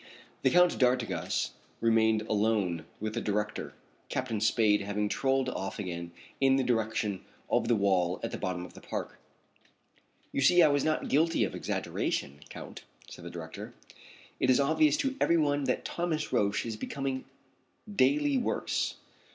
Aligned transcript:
The 0.41 0.49
Count 0.49 0.79
d'Artigas 0.79 1.51
remained 1.79 2.23
alone 2.23 2.85
with 2.99 3.13
the 3.13 3.21
director, 3.21 3.75
Captain 4.09 4.41
Spade 4.41 4.81
having 4.81 5.07
strolled 5.11 5.47
off 5.49 5.77
again 5.77 6.11
in 6.39 6.55
the 6.55 6.63
direction 6.63 7.23
of 7.51 7.67
the 7.67 7.75
wall 7.75 8.19
at 8.23 8.31
the 8.31 8.39
bottom 8.39 8.65
of 8.65 8.73
the 8.73 8.81
park. 8.81 9.19
"You 10.31 10.41
see 10.41 10.63
I 10.63 10.69
was 10.69 10.83
not 10.83 11.07
guilty 11.07 11.43
of 11.43 11.53
exaggeration, 11.53 12.39
Count," 12.49 12.83
said 13.11 13.23
the 13.23 13.29
director. 13.29 13.75
"It 14.39 14.49
is 14.49 14.59
obvious 14.59 14.97
to 14.97 15.15
every 15.21 15.37
one 15.37 15.65
that 15.65 15.85
Thomas 15.85 16.33
Roch 16.33 16.65
is 16.65 16.75
becoming 16.77 17.25
daily 17.95 18.39
worse. 18.39 18.95